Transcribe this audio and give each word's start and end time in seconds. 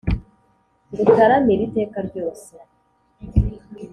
ngutaramire 0.99 1.61
iteka 1.67 1.99
ryose 2.07 2.53